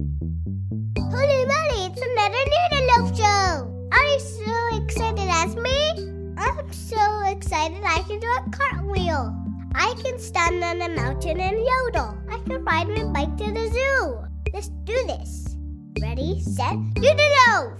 Holy 0.00 1.44
moly, 1.44 1.80
it's 1.84 2.00
another 2.00 2.44
Noodle 2.72 3.14
Show! 3.14 3.88
Are 3.92 4.06
you 4.06 4.18
so 4.18 4.82
excited 4.82 5.28
as 5.28 5.54
me? 5.56 6.34
I'm 6.38 6.72
so 6.72 7.20
excited 7.26 7.82
I 7.84 8.02
can 8.08 8.18
do 8.18 8.26
a 8.26 8.50
cartwheel. 8.50 9.36
I 9.74 9.92
can 10.02 10.18
stand 10.18 10.64
on 10.64 10.80
a 10.80 10.88
mountain 10.88 11.38
and 11.38 11.58
yodel. 11.58 12.16
I 12.30 12.38
can 12.46 12.64
ride 12.64 12.88
my 12.88 13.04
bike 13.12 13.36
to 13.36 13.52
the 13.52 13.68
zoo. 13.68 14.24
Let's 14.54 14.68
do 14.84 14.94
this. 15.06 15.54
Ready, 16.00 16.40
set, 16.40 16.78
doodle 16.94 17.76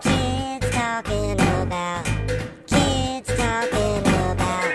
Kids 0.00 0.70
talking 0.70 1.40
about, 1.40 2.04
kids 2.68 3.36
talking 3.36 3.98
about 4.30 4.72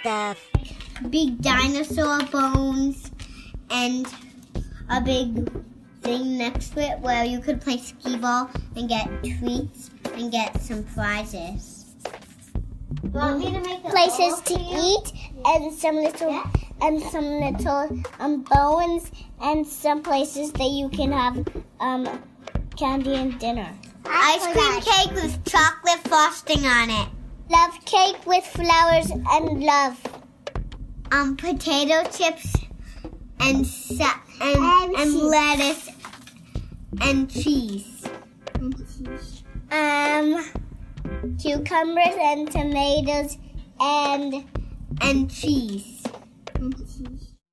stuff. 0.00 0.48
Big 1.10 1.42
dinosaur 1.42 2.22
bones 2.32 3.10
and 3.70 4.06
a 4.88 5.02
big 5.02 5.50
thing 6.08 6.38
next 6.38 6.70
to 6.70 6.80
it 6.80 6.98
where 7.00 7.22
you 7.22 7.38
could 7.38 7.60
play 7.60 7.76
skee 7.76 8.16
ball 8.16 8.50
and 8.76 8.88
get 8.88 9.06
treats 9.22 9.90
and 10.14 10.32
get 10.32 10.58
some 10.62 10.82
prizes. 10.84 11.84
Want 13.12 13.40
me 13.40 13.52
to 13.52 13.60
make 13.60 13.82
places 13.82 14.40
to 14.40 14.54
eat 14.54 15.12
and 15.44 15.70
some 15.74 15.96
little 15.96 16.42
and 16.80 17.02
some 17.12 17.28
little 17.44 18.02
um 18.20 18.42
bones 18.42 19.10
and 19.42 19.66
some 19.66 20.02
places 20.02 20.50
that 20.52 20.70
you 20.70 20.88
can 20.88 21.12
have 21.12 21.46
um 21.80 22.02
candy 22.78 23.14
and 23.14 23.38
dinner. 23.38 23.70
Ice 24.06 24.46
cream 24.46 24.80
cake 24.80 25.12
with 25.12 25.44
chocolate 25.44 26.02
frosting 26.08 26.64
on 26.64 26.88
it. 26.88 27.08
Love 27.50 27.74
cake 27.84 28.24
with 28.24 28.46
flowers 28.46 29.10
and 29.10 29.62
love. 29.62 30.00
Um 31.12 31.36
potato 31.36 32.02
chips 32.10 32.54
and 33.40 33.66
sa- 33.66 34.20
and 34.40 34.56
And 34.56 34.94
and, 34.94 35.14
lettuce 35.14 35.97
and 37.00 37.30
cheese. 37.30 38.04
Um, 39.70 40.44
cucumbers 41.40 42.14
and 42.20 42.50
tomatoes 42.50 43.38
and 43.80 44.44
and 45.00 45.30
cheese. 45.30 46.02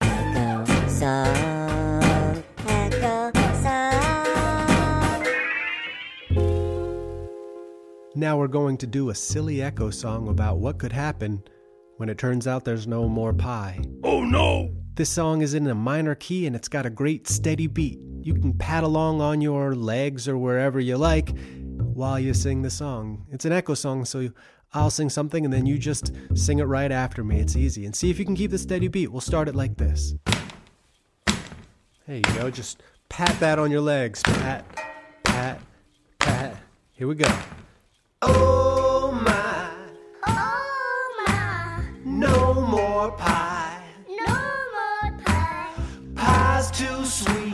Echo 0.01 0.87
song, 0.87 2.43
echo 2.67 3.31
song. 3.61 5.25
Now 8.15 8.37
we're 8.37 8.47
going 8.47 8.77
to 8.77 8.87
do 8.87 9.09
a 9.09 9.15
silly 9.15 9.61
echo 9.61 9.89
song 9.89 10.29
about 10.29 10.59
what 10.59 10.79
could 10.79 10.93
happen 10.93 11.43
when 11.97 12.09
it 12.09 12.17
turns 12.17 12.47
out 12.47 12.65
there's 12.65 12.87
no 12.87 13.07
more 13.07 13.33
pie. 13.33 13.81
Oh 14.03 14.23
no! 14.23 14.73
This 14.95 15.09
song 15.09 15.41
is 15.41 15.53
in 15.53 15.67
a 15.67 15.75
minor 15.75 16.15
key 16.15 16.47
and 16.47 16.55
it's 16.55 16.69
got 16.69 16.85
a 16.85 16.89
great 16.89 17.27
steady 17.27 17.67
beat. 17.67 17.99
You 18.25 18.33
can 18.33 18.53
pad 18.53 18.83
along 18.83 19.21
on 19.21 19.39
your 19.39 19.75
legs 19.75 20.27
or 20.27 20.35
wherever 20.35 20.79
you 20.79 20.97
like 20.97 21.37
while 21.77 22.19
you 22.19 22.33
sing 22.33 22.63
the 22.63 22.71
song. 22.71 23.27
It's 23.31 23.45
an 23.45 23.51
echo 23.51 23.75
song, 23.75 24.03
so 24.03 24.31
I'll 24.73 24.89
sing 24.89 25.11
something 25.11 25.45
and 25.45 25.53
then 25.53 25.67
you 25.67 25.77
just 25.77 26.11
sing 26.33 26.57
it 26.57 26.63
right 26.63 26.91
after 26.91 27.23
me. 27.23 27.39
It's 27.39 27.55
easy. 27.55 27.85
And 27.85 27.95
see 27.95 28.09
if 28.09 28.17
you 28.17 28.25
can 28.25 28.35
keep 28.35 28.49
the 28.49 28.57
steady 28.57 28.87
beat. 28.87 29.11
We'll 29.11 29.21
start 29.21 29.47
it 29.47 29.53
like 29.53 29.77
this. 29.77 30.15
There 32.07 32.15
you 32.15 32.21
go. 32.35 32.49
Just 32.49 32.81
pat 33.09 33.39
that 33.39 33.59
on 33.59 33.69
your 33.69 33.81
legs. 33.81 34.23
Pat, 34.23 34.65
pat, 35.23 35.61
pat. 36.17 36.57
Here 36.93 37.07
we 37.07 37.13
go. 37.13 37.31
Oh 38.23 39.11
my, 39.23 39.69
Oh 40.25 41.23
my, 41.27 41.83
no 42.03 42.53
more 42.55 43.11
pie. 43.11 43.83
no 44.09 44.25
more 45.05 45.11
pie. 45.23 45.69
Pie's 46.15 46.71
too 46.71 47.05
sweet. 47.05 47.44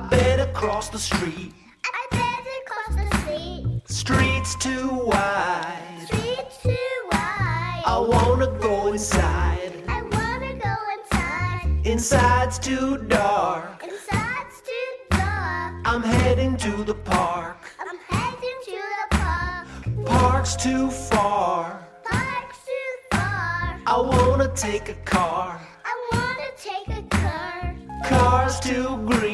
I 0.00 0.06
better 0.08 0.46
cross 0.54 0.88
the 0.88 0.98
street. 0.98 1.52
I 1.84 2.06
better 2.10 2.58
cross 2.70 2.96
the 2.96 3.18
street. 3.18 3.82
Streets 3.84 4.54
too 4.54 4.88
wide. 4.88 6.06
Street's 6.06 6.56
too 6.62 6.94
wide. 7.12 7.82
I 7.84 7.98
wanna 8.08 8.46
go 8.60 8.92
inside. 8.92 9.74
I 9.88 10.00
wanna 10.00 10.54
go 10.54 10.74
inside. 10.96 11.86
Inside's 11.86 12.58
too 12.58 12.96
dark. 13.08 13.84
Inside's 13.84 14.62
too 14.70 15.16
dark. 15.18 15.74
I'm 15.84 16.02
heading 16.02 16.56
to 16.56 16.82
the 16.82 16.94
park. 16.94 17.58
I'm 17.78 17.98
heading 18.08 18.58
to 18.68 18.80
the 18.96 19.16
park. 19.16 19.66
Park's 20.06 20.56
too 20.56 20.90
far. 20.90 21.86
Park's 22.04 22.58
too 22.64 22.92
far. 23.12 23.78
I 23.86 24.00
wanna 24.00 24.48
take 24.54 24.88
a 24.88 24.98
car. 25.04 25.60
I 25.84 25.94
wanna 26.12 26.50
take 26.56 26.88
a 26.88 27.02
car. 27.14 27.74
Car's 28.08 28.58
too 28.60 28.96
green. 29.06 29.29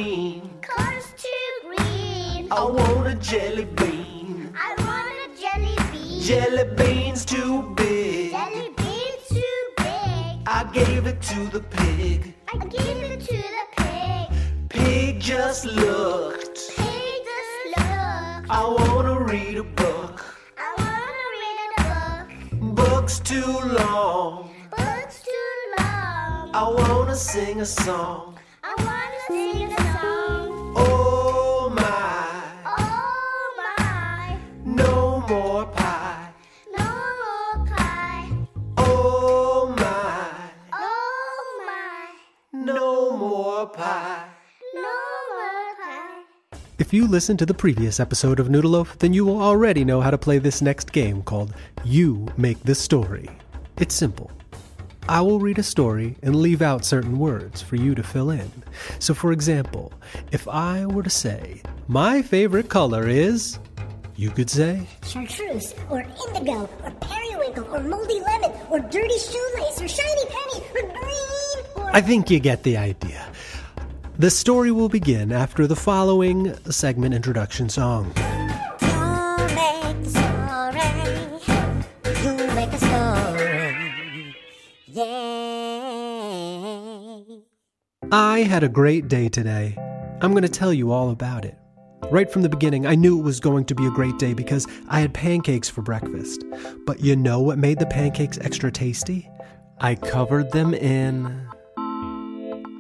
Jelly 3.27 3.65
bean. 3.65 4.55
I 4.57 4.71
want 4.87 5.09
a 5.25 5.29
jelly 5.41 5.77
bean. 5.91 6.21
Jelly 6.21 6.65
bean's 6.77 7.25
too 7.25 7.75
big. 7.75 8.31
jelly 8.31 8.71
bean's 8.77 9.27
too 9.29 9.63
big. 9.79 10.47
I 10.47 10.71
gave 10.73 11.07
it 11.09 11.21
to 11.23 11.41
the 11.47 11.61
pig. 11.61 12.35
I 12.47 12.57
gave 12.67 13.03
it 13.13 13.21
to 13.31 13.37
the 13.57 13.65
pig. 13.83 14.69
Pig 14.69 15.21
just 15.21 15.65
looked. 15.65 16.61
Pig 16.77 17.19
just 17.31 17.63
looked. 17.77 18.49
I 18.49 18.63
wanna 18.79 19.19
read 19.19 19.57
a 19.57 19.65
book. 19.65 20.25
I 20.57 20.71
wanna 20.79 21.25
read 21.43 21.59
a 21.79 21.83
book. 21.91 22.77
Book's 22.77 23.19
too 23.19 23.59
long. 23.81 24.55
Book's 24.71 25.21
too 25.25 25.57
long. 25.81 26.51
I 26.55 26.65
wanna 26.79 27.17
sing 27.17 27.61
a 27.61 27.67
song. 27.67 28.36
If 46.87 46.95
you 46.95 47.09
listened 47.09 47.41
to 47.41 47.47
the 47.47 47.53
previous 47.53 47.99
episode 47.99 48.39
of 48.39 48.49
Noodle 48.49 48.71
Loaf, 48.71 48.97
then 49.01 49.13
you 49.13 49.25
will 49.25 49.43
already 49.43 49.85
know 49.85 50.01
how 50.01 50.13
to 50.13 50.17
play 50.17 50.39
this 50.39 50.63
next 50.63 50.93
game 50.93 51.21
called 51.21 51.53
You 51.83 52.29
Make 52.37 52.63
the 52.63 52.77
Story. 52.77 53.29
It's 53.77 53.93
simple. 53.93 54.31
I 55.09 55.21
will 55.21 55.41
read 55.41 55.59
a 55.59 55.65
story 55.65 56.17
and 56.23 56.37
leave 56.37 56.63
out 56.63 56.85
certain 56.85 57.19
words 57.19 57.61
for 57.61 57.75
you 57.75 57.97
to 57.97 58.05
fill 58.05 58.31
in. 58.31 58.49
So, 59.01 59.15
for 59.15 59.33
example, 59.33 59.93
if 60.31 60.47
I 60.47 60.87
were 60.87 61.03
to 61.03 61.11
say, 61.11 61.61
My 61.89 62.23
favorite 62.23 62.69
color 62.69 63.09
is. 63.09 63.59
You 64.15 64.31
could 64.31 64.49
say, 64.49 64.87
Chartreuse, 65.05 65.75
or 65.91 66.07
indigo, 66.29 66.71
or 66.85 66.91
periwinkle, 67.01 67.65
or 67.65 67.81
moldy 67.81 68.21
lemon, 68.21 68.53
or 68.71 68.79
dirty 68.79 69.19
shoelace, 69.19 69.83
or 69.83 69.89
shiny 69.89 70.25
penny, 70.27 70.65
or 70.73 70.83
green, 70.93 71.67
or. 71.75 71.91
I 71.97 72.01
think 72.01 72.31
you 72.31 72.39
get 72.39 72.63
the 72.63 72.77
idea. 72.77 73.27
The 74.19 74.31
story 74.31 74.71
will 74.73 74.89
begin 74.89 75.31
after 75.31 75.67
the 75.67 75.77
following 75.77 76.55
segment 76.71 77.13
introduction 77.13 77.69
song. 77.69 78.07
You 78.07 79.37
make 79.55 80.03
the 80.03 80.09
story. 80.09 80.81
You 82.25 82.33
make 82.55 82.71
the 82.71 82.79
story. 82.79 84.35
Yay. 84.87 85.37
I 88.11 88.39
had 88.39 88.65
a 88.65 88.71
great 88.71 89.09
day 89.09 89.29
today. 89.29 89.75
I'm 90.23 90.31
going 90.31 90.45
to 90.45 90.49
tell 90.49 90.73
you 90.73 90.93
all 90.93 91.11
about 91.11 91.45
it. 91.45 91.59
Right 92.11 92.33
from 92.33 92.41
the 92.41 92.49
beginning, 92.49 92.87
I 92.87 92.95
knew 92.95 93.19
it 93.19 93.23
was 93.23 93.39
going 93.39 93.67
to 93.67 93.75
be 93.75 93.85
a 93.85 93.91
great 93.91 94.19
day 94.19 94.33
because 94.33 94.67
I 94.89 95.01
had 95.01 95.13
pancakes 95.13 95.69
for 95.69 95.83
breakfast. 95.83 96.43
But 96.87 97.01
you 97.01 97.17
know 97.17 97.41
what 97.41 97.59
made 97.59 97.81
the 97.81 97.87
pancakes 97.87 98.39
extra 98.39 98.73
tasty? 98.73 99.29
I 99.79 99.95
covered 99.95 100.53
them 100.53 100.73
in. 100.73 101.46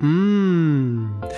Mmm. 0.00 1.32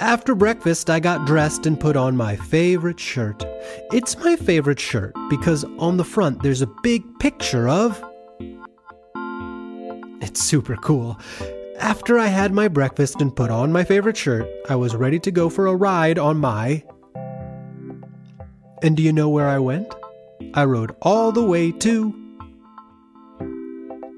After 0.00 0.34
breakfast, 0.34 0.90
I 0.90 1.00
got 1.00 1.26
dressed 1.26 1.66
and 1.66 1.78
put 1.78 1.96
on 1.96 2.16
my 2.16 2.36
favorite 2.36 2.98
shirt. 2.98 3.44
It's 3.92 4.16
my 4.18 4.36
favorite 4.36 4.80
shirt 4.80 5.14
because 5.30 5.64
on 5.78 5.96
the 5.96 6.04
front 6.04 6.42
there's 6.42 6.62
a 6.62 6.70
big 6.82 7.02
picture 7.18 7.68
of. 7.68 8.02
It's 10.20 10.42
super 10.42 10.76
cool. 10.76 11.18
After 11.78 12.18
I 12.18 12.26
had 12.26 12.52
my 12.52 12.68
breakfast 12.68 13.20
and 13.20 13.34
put 13.34 13.50
on 13.50 13.72
my 13.72 13.84
favorite 13.84 14.16
shirt, 14.16 14.48
I 14.68 14.76
was 14.76 14.96
ready 14.96 15.18
to 15.20 15.30
go 15.30 15.48
for 15.48 15.66
a 15.66 15.76
ride 15.76 16.18
on 16.18 16.38
my. 16.38 16.82
And 18.82 18.96
do 18.96 19.02
you 19.02 19.12
know 19.12 19.28
where 19.28 19.48
I 19.48 19.58
went? 19.58 19.94
I 20.54 20.64
rode 20.64 20.94
all 21.02 21.32
the 21.32 21.44
way 21.44 21.72
to. 21.72 22.23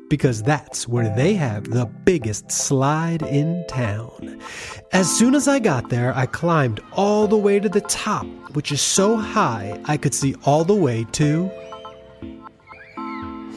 Because 0.08 0.42
that's 0.42 0.86
where 0.86 1.14
they 1.16 1.34
have 1.34 1.70
the 1.70 1.86
biggest 1.86 2.52
slide 2.52 3.22
in 3.22 3.64
town. 3.68 4.40
As 4.92 5.10
soon 5.10 5.34
as 5.34 5.48
I 5.48 5.58
got 5.58 5.88
there, 5.88 6.16
I 6.16 6.26
climbed 6.26 6.80
all 6.92 7.26
the 7.26 7.36
way 7.36 7.58
to 7.58 7.68
the 7.68 7.80
top, 7.80 8.26
which 8.54 8.70
is 8.70 8.80
so 8.80 9.16
high 9.16 9.80
I 9.86 9.96
could 9.96 10.14
see 10.14 10.36
all 10.44 10.64
the 10.64 10.74
way 10.74 11.04
to. 11.12 11.50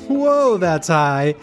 Whoa, 0.07 0.57
that's 0.57 0.87
high. 0.87 1.35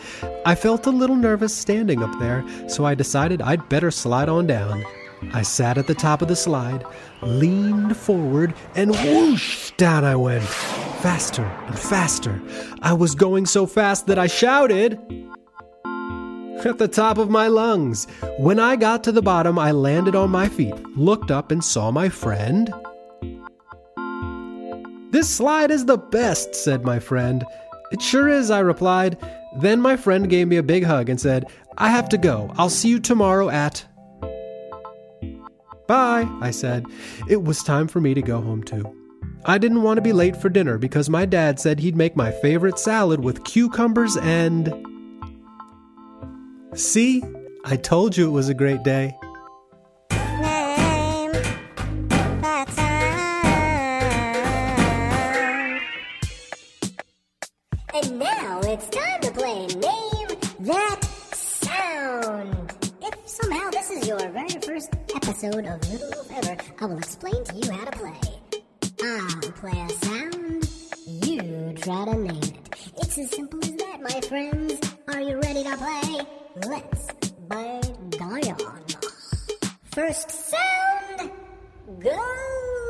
I 0.45 0.57
felt 0.57 0.87
a 0.87 0.91
little 0.91 1.15
nervous 1.15 1.55
standing 1.55 2.03
up 2.03 2.19
there, 2.19 2.45
so 2.69 2.85
I 2.85 2.97
decided 2.97 3.41
I'd 3.41 3.69
better 3.69 3.93
slide 3.93 4.29
on 4.29 4.49
down. 4.49 4.85
I 5.33 5.43
sat 5.43 5.79
at 5.79 5.87
the 5.87 5.95
top 5.95 6.21
of 6.21 6.29
the 6.29 6.37
slide, 6.37 6.85
leaned 7.23 7.97
forward, 7.97 8.55
and 8.75 8.91
whoosh, 8.91 9.71
down 9.77 10.05
I 10.05 10.17
went. 10.17 10.45
Faster 11.07 11.45
and 11.45 11.79
faster. 11.79 12.43
I 12.83 12.93
was 12.93 13.15
going 13.15 13.47
so 13.47 13.65
fast 13.65 14.09
that 14.09 14.19
I 14.19 14.27
shouted 14.27 14.95
at 16.65 16.79
the 16.79 16.89
top 16.91 17.19
of 17.19 17.31
my 17.31 17.47
lungs. 17.47 18.09
When 18.39 18.59
I 18.59 18.75
got 18.75 19.05
to 19.05 19.13
the 19.13 19.23
bottom, 19.23 19.57
I 19.57 19.71
landed 19.71 20.17
on 20.17 20.31
my 20.31 20.49
feet, 20.49 20.75
looked 20.97 21.31
up, 21.31 21.53
and 21.53 21.63
saw 21.63 21.93
my 21.93 22.09
friend. 22.09 22.75
This 25.13 25.29
slide 25.29 25.71
is 25.71 25.85
the 25.85 25.97
best, 25.97 26.57
said 26.57 26.85
my 26.85 26.99
friend. 26.99 27.45
It 27.93 28.03
sure 28.03 28.29
is, 28.29 28.51
I 28.51 28.59
replied. 28.59 29.17
Then 29.61 29.81
my 29.81 29.97
friend 29.97 30.29
gave 30.29 30.49
me 30.49 30.57
a 30.57 30.63
big 30.65 30.83
hug 30.83 31.09
and 31.09 31.21
said, 31.21 31.45
I 31.79 31.89
have 31.91 32.09
to 32.09 32.19
go. 32.19 32.53
I'll 32.59 32.69
see 32.69 32.89
you 32.89 32.99
tomorrow 32.99 33.49
at. 33.49 33.87
Bye, 35.87 36.29
I 36.41 36.51
said. 36.51 36.85
It 37.29 37.45
was 37.45 37.63
time 37.63 37.87
for 37.87 38.01
me 38.01 38.13
to 38.13 38.23
go 38.23 38.41
home 38.41 38.65
too. 38.65 38.96
I 39.49 39.59
didn't 39.59 39.83
want 39.83 39.99
to 39.99 40.03
be 40.03 40.13
late 40.13 40.35
for 40.37 40.49
dinner 40.49 40.77
because 40.77 41.09
my 41.09 41.25
dad 41.25 41.61
said 41.61 41.79
he'd 41.79 41.95
make 41.95 42.17
my 42.17 42.33
favorite 42.33 42.81
salad 42.81 43.23
with 43.23 43.45
cucumbers 43.45 44.17
and. 44.17 44.75
See? 46.75 47.23
I 47.65 47.77
told 47.77 48.17
you 48.17 48.27
it 48.27 48.33
was 48.33 48.49
a 48.49 48.55
great 48.55 48.83
day. 48.83 49.17
And 57.95 58.19
now 58.19 58.61
it's 58.65 58.89
time 58.89 59.21
to 59.21 59.31
play 59.31 59.67
Name 59.67 60.29
That 60.61 61.05
Sound. 61.33 62.91
If 63.01 63.29
somehow 63.29 63.71
this 63.71 63.91
is 63.91 64.09
your 64.09 64.29
very 64.31 64.61
first 64.61 64.93
episode 65.15 65.67
of 65.67 65.89
Noodle 65.89 66.11
Loaf 66.11 66.31
Ever, 66.33 66.57
I 66.81 66.87
will 66.87 66.99
explain 66.99 67.45
to 67.45 67.55
you 67.55 67.71
how 67.71 67.85
to 67.85 67.97
play. 67.97 68.36
Play 69.07 69.71
a 69.71 69.89
sound, 70.05 70.69
you 71.07 71.73
try 71.77 72.05
to 72.07 72.15
name 72.17 72.43
it. 72.43 72.59
It's 72.99 73.17
as 73.17 73.31
simple 73.31 73.65
as 73.65 73.71
that, 73.77 74.03
my 74.03 74.21
friends. 74.23 74.81
Are 75.07 75.21
you 75.21 75.39
ready 75.39 75.63
to 75.63 75.77
play? 75.77 76.27
Let's 76.67 77.07
begin. 77.49 77.83
First 79.93 80.31
sound, 80.51 81.31
go! 82.01 82.86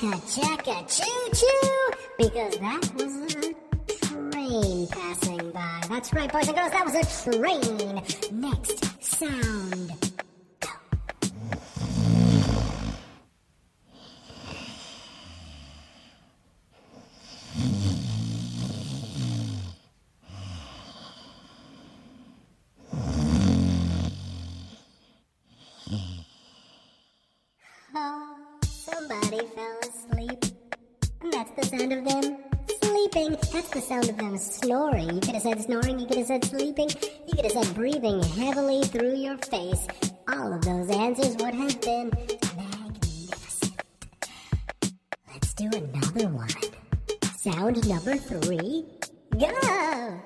Chaka 0.00 0.20
chaka 0.28 0.84
choo 0.88 1.30
choo? 1.32 1.90
Because 2.18 2.58
that 2.58 2.94
was 2.96 3.34
a 3.34 4.30
train 4.30 4.86
passing 4.88 5.50
by. 5.52 5.82
That's 5.88 6.12
right, 6.12 6.30
boys 6.30 6.48
and 6.48 6.56
girls, 6.56 6.72
that 6.72 6.84
was 6.84 6.94
a 6.94 7.32
train. 7.32 8.02
Next 8.32 9.02
sound. 9.02 10.05
Sound 31.66 31.92
of 31.92 32.04
them 32.04 32.36
sleeping. 32.80 33.30
That's 33.52 33.68
the 33.68 33.80
sound 33.80 34.08
of 34.08 34.16
them 34.16 34.36
snoring. 34.38 35.14
You 35.14 35.20
could 35.20 35.34
have 35.34 35.42
said 35.42 35.62
snoring, 35.62 35.98
you 35.98 36.06
could 36.06 36.18
have 36.18 36.26
said 36.26 36.44
sleeping, 36.44 36.88
you 37.26 37.34
could 37.34 37.44
have 37.44 37.64
said 37.64 37.74
breathing 37.74 38.22
heavily 38.22 38.82
through 38.84 39.16
your 39.16 39.36
face. 39.38 39.86
All 40.28 40.52
of 40.52 40.62
those 40.64 40.90
answers 40.90 41.36
would 41.36 41.54
have 41.54 41.80
been 41.80 42.10
magnificent. 42.56 43.82
Let's 45.32 45.54
do 45.54 45.70
another 45.72 46.28
one. 46.28 46.48
Sound 47.36 47.88
number 47.88 48.16
three. 48.16 48.86
Go! 49.38 50.20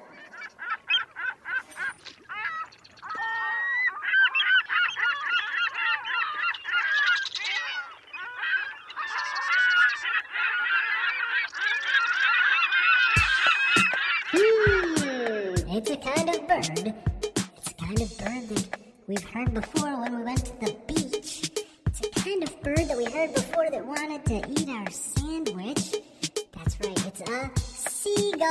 Bird 18.20 18.48
that 18.50 18.80
we've 19.06 19.24
heard 19.24 19.54
before 19.54 19.98
when 20.00 20.18
we 20.18 20.22
went 20.24 20.44
to 20.44 20.52
the 20.60 20.76
beach. 20.86 21.50
It's 21.86 22.00
a 22.06 22.10
kind 22.20 22.42
of 22.42 22.62
bird 22.62 22.86
that 22.88 22.96
we 22.96 23.06
heard 23.06 23.32
before 23.34 23.70
that 23.70 23.84
wanted 23.84 24.24
to 24.26 24.36
eat 24.50 24.68
our 24.68 24.90
sandwich. 24.90 25.96
That's 26.54 26.76
right, 26.80 27.06
it's 27.06 27.22
a 27.22 27.50
seagull. 27.58 28.50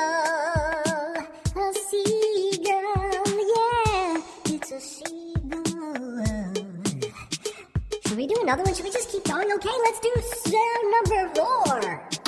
A 1.55 1.73
seagull, 1.87 3.23
yeah, 3.53 4.21
it's 4.45 4.71
a 4.71 4.79
seagull. 4.79 6.23
Should 8.07 8.17
we 8.17 8.25
do 8.25 8.39
another 8.41 8.63
one? 8.63 8.73
Should 8.73 8.85
we 8.85 8.91
just 8.91 9.11
keep 9.11 9.23
going? 9.25 9.51
Okay, 9.51 9.69
let's 9.83 9.99
do 9.99 10.11
sound 10.49 10.91
number 10.97 11.29
four. 11.35 12.18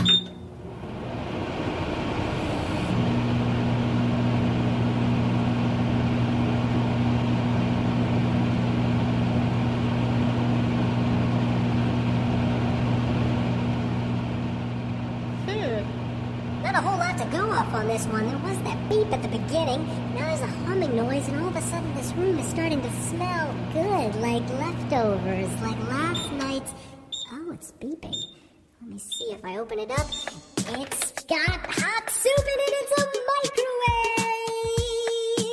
To 17.21 17.29
go 17.29 17.51
off 17.51 17.71
on 17.73 17.87
this 17.87 18.05
one. 18.07 18.25
There 18.25 18.37
was 18.39 18.57
that 18.63 18.89
beep 18.89 19.11
at 19.13 19.21
the 19.21 19.27
beginning. 19.27 19.85
Now 20.15 20.25
there's 20.25 20.41
a 20.41 20.47
humming 20.65 20.95
noise, 20.95 21.27
and 21.27 21.39
all 21.39 21.49
of 21.49 21.55
a 21.55 21.61
sudden 21.61 21.93
this 21.93 22.11
room 22.13 22.39
is 22.39 22.47
starting 22.47 22.81
to 22.81 22.91
smell 22.93 23.53
good, 23.73 24.15
like 24.15 24.47
leftovers, 24.57 25.51
like 25.61 25.77
last 25.87 26.31
night's. 26.33 26.73
Oh, 27.31 27.51
it's 27.51 27.73
beeping. 27.73 28.15
Let 28.81 28.89
me 28.89 28.97
see 28.97 29.25
if 29.31 29.45
I 29.45 29.57
open 29.57 29.77
it 29.77 29.91
up. 29.91 30.07
It's 30.79 31.11
got 31.25 31.59
hot 31.69 32.09
soup 32.09 32.39
in 32.39 32.59
it. 32.59 32.73
It's 32.81 32.91
a 33.01 33.05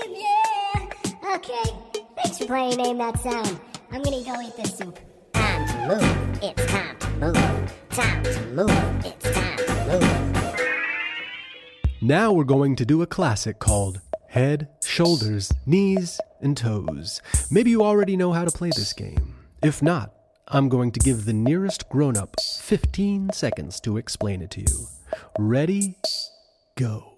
microwave. 0.00 0.16
Yeah. 0.24 1.34
Okay. 1.36 1.68
Thanks 2.16 2.38
for 2.38 2.46
playing 2.46 2.76
Name 2.78 2.96
That 2.98 3.20
Sound. 3.20 3.60
I'm 3.92 4.02
gonna 4.02 4.22
go 4.24 4.40
eat 4.40 4.56
this 4.56 4.78
soup. 4.78 4.98
Time 5.34 5.66
to 5.68 5.76
move. 5.86 6.42
It's 6.42 6.66
time 6.66 6.96
to 6.98 7.10
move. 7.10 7.74
Time 7.90 8.22
to 8.22 8.40
move. 8.52 9.04
It's 9.04 9.30
time 9.32 9.58
to 9.58 9.86
move. 9.86 10.37
Now 12.00 12.32
we're 12.32 12.44
going 12.44 12.76
to 12.76 12.86
do 12.86 13.02
a 13.02 13.08
classic 13.08 13.58
called 13.58 14.00
Head, 14.28 14.68
Shoulders, 14.84 15.52
Knees, 15.66 16.20
and 16.40 16.56
Toes. 16.56 17.20
Maybe 17.50 17.70
you 17.70 17.82
already 17.82 18.16
know 18.16 18.32
how 18.32 18.44
to 18.44 18.56
play 18.56 18.68
this 18.68 18.92
game. 18.92 19.34
If 19.64 19.82
not, 19.82 20.14
I'm 20.46 20.68
going 20.68 20.92
to 20.92 21.00
give 21.00 21.24
the 21.24 21.32
nearest 21.32 21.88
grown 21.88 22.16
up 22.16 22.36
15 22.40 23.30
seconds 23.32 23.80
to 23.80 23.96
explain 23.96 24.42
it 24.42 24.50
to 24.52 24.60
you. 24.60 24.86
Ready? 25.40 25.96
Go. 26.76 27.17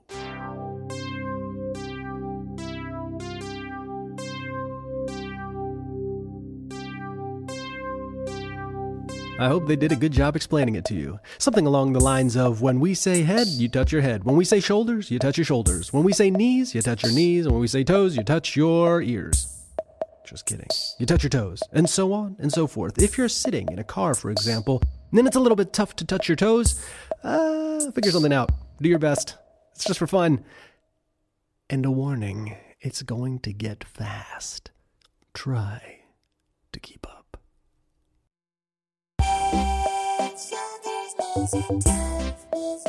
I 9.40 9.48
hope 9.48 9.66
they 9.66 9.74
did 9.74 9.90
a 9.90 9.96
good 9.96 10.12
job 10.12 10.36
explaining 10.36 10.74
it 10.74 10.84
to 10.84 10.94
you. 10.94 11.18
Something 11.38 11.66
along 11.66 11.94
the 11.94 12.00
lines 12.00 12.36
of 12.36 12.60
when 12.60 12.78
we 12.78 12.92
say 12.92 13.22
head, 13.22 13.46
you 13.46 13.70
touch 13.70 13.90
your 13.90 14.02
head. 14.02 14.24
When 14.24 14.36
we 14.36 14.44
say 14.44 14.60
shoulders, 14.60 15.10
you 15.10 15.18
touch 15.18 15.38
your 15.38 15.46
shoulders. 15.46 15.94
When 15.94 16.04
we 16.04 16.12
say 16.12 16.30
knees, 16.30 16.74
you 16.74 16.82
touch 16.82 17.02
your 17.02 17.12
knees. 17.12 17.46
And 17.46 17.54
when 17.54 17.62
we 17.62 17.66
say 17.66 17.82
toes, 17.82 18.14
you 18.18 18.22
touch 18.22 18.54
your 18.54 19.00
ears. 19.00 19.64
Just 20.26 20.44
kidding. 20.44 20.68
You 20.98 21.06
touch 21.06 21.22
your 21.22 21.30
toes, 21.30 21.62
and 21.72 21.88
so 21.88 22.12
on 22.12 22.36
and 22.38 22.52
so 22.52 22.66
forth. 22.66 23.02
If 23.02 23.16
you're 23.16 23.30
sitting 23.30 23.66
in 23.72 23.78
a 23.78 23.84
car, 23.84 24.14
for 24.14 24.30
example, 24.30 24.82
then 25.10 25.26
it's 25.26 25.36
a 25.36 25.40
little 25.40 25.56
bit 25.56 25.72
tough 25.72 25.96
to 25.96 26.04
touch 26.04 26.28
your 26.28 26.36
toes. 26.36 26.78
Uh, 27.24 27.90
figure 27.92 28.10
something 28.10 28.34
out. 28.34 28.50
Do 28.82 28.90
your 28.90 28.98
best. 28.98 29.36
It's 29.74 29.86
just 29.86 29.98
for 29.98 30.06
fun. 30.06 30.44
And 31.70 31.86
a 31.86 31.90
warning 31.90 32.58
it's 32.82 33.00
going 33.00 33.38
to 33.38 33.54
get 33.54 33.84
fast. 33.84 34.70
Try 35.32 36.00
to 36.72 36.78
keep 36.78 37.06
up. 37.08 37.19
Shoulders, 41.32 41.52
knees, 42.52 42.86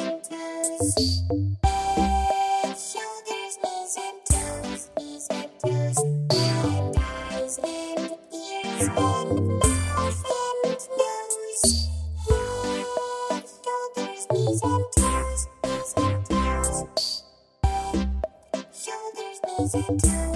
and 19.76 20.02
toes, 20.02 20.31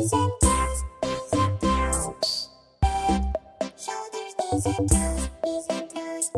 Shoulders, 0.00 0.84
knees 1.02 1.34
and 4.64 4.88
toes, 4.88 5.28
knees 5.44 5.66
and 5.68 5.90
toes. 5.90 6.30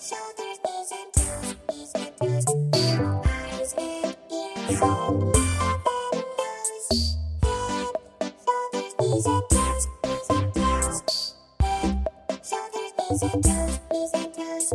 Shoulders, 0.00 0.58
knees 0.64 0.90
and 0.92 1.12
toes, 1.12 1.48
knees 1.68 1.92
and 1.96 2.16
toes. 2.16 2.46
Eyes 3.26 3.74
and 3.76 4.16
ears 4.32 4.80
and 4.80 5.36
shoulders, 8.40 8.92
knees 9.00 9.26
and 9.26 9.44
toes, 9.50 9.84
knees 10.02 10.30
and 10.30 10.48
toes. 10.54 10.96
Shoulders, 12.48 12.92
knees 12.98 13.22
and 13.22 13.44
toes, 13.44 13.74
knees 13.92 14.12
and 14.14 14.32
toes. 14.32 14.66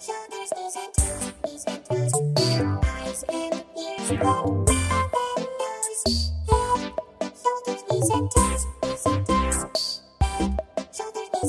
Shoulders, 0.00 0.50
knees 0.56 0.76
and 0.76 0.94
toes, 0.96 1.32
knees 1.44 1.64
and 1.66 1.84
toes. 1.84 2.14
Eyes 2.86 3.24
and 3.28 3.54
ears 3.76 4.08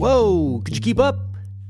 Whoa, 0.00 0.62
could 0.64 0.74
you 0.74 0.80
keep 0.80 0.98
up? 0.98 1.18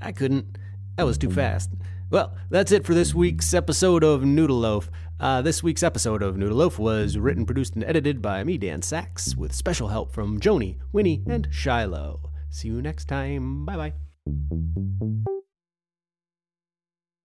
I 0.00 0.12
couldn't. 0.12 0.56
That 0.96 1.02
was 1.04 1.18
too 1.18 1.30
fast. 1.30 1.70
Well, 2.10 2.36
that's 2.48 2.70
it 2.70 2.84
for 2.84 2.94
this 2.94 3.12
week's 3.12 3.52
episode 3.54 4.04
of 4.04 4.24
Noodle 4.24 4.60
Loaf. 4.60 4.88
Uh, 5.18 5.42
this 5.42 5.64
week's 5.64 5.82
episode 5.82 6.22
of 6.22 6.36
Noodle 6.36 6.58
Loaf 6.58 6.78
was 6.78 7.18
written, 7.18 7.44
produced, 7.44 7.74
and 7.74 7.82
edited 7.82 8.22
by 8.22 8.44
me, 8.44 8.56
Dan 8.56 8.82
Saks, 8.82 9.36
with 9.36 9.52
special 9.52 9.88
help 9.88 10.12
from 10.12 10.38
Joni, 10.38 10.78
Winnie, 10.92 11.24
and 11.26 11.48
Shiloh. 11.50 12.30
See 12.50 12.68
you 12.68 12.80
next 12.80 13.06
time. 13.08 13.64
Bye 13.64 13.92
bye. 14.26 15.30